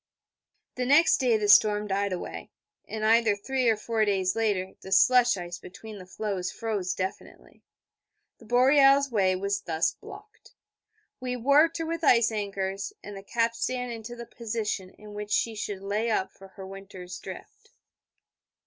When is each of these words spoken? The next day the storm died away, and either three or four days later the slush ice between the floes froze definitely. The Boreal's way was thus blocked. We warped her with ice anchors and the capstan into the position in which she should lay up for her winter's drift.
The 0.77 0.85
next 0.87 1.17
day 1.17 1.37
the 1.37 1.47
storm 1.47 1.85
died 1.85 2.11
away, 2.11 2.49
and 2.87 3.05
either 3.05 3.35
three 3.35 3.69
or 3.69 3.77
four 3.77 4.03
days 4.03 4.35
later 4.35 4.71
the 4.81 4.91
slush 4.91 5.37
ice 5.37 5.59
between 5.59 5.99
the 5.99 6.07
floes 6.07 6.51
froze 6.51 6.95
definitely. 6.95 7.61
The 8.39 8.45
Boreal's 8.45 9.11
way 9.11 9.35
was 9.35 9.61
thus 9.61 9.91
blocked. 9.93 10.55
We 11.19 11.35
warped 11.35 11.77
her 11.77 11.85
with 11.85 12.03
ice 12.03 12.31
anchors 12.31 12.93
and 13.03 13.15
the 13.15 13.21
capstan 13.21 13.91
into 13.91 14.15
the 14.15 14.25
position 14.25 14.89
in 14.89 15.13
which 15.13 15.29
she 15.29 15.53
should 15.53 15.83
lay 15.83 16.09
up 16.09 16.31
for 16.31 16.47
her 16.47 16.65
winter's 16.65 17.19
drift. 17.19 17.69